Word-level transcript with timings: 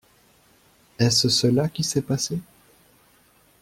Est-ce 0.97 1.29
cela 1.29 1.69
qui 1.69 1.83
s’est 1.83 2.01
passé? 2.01 2.39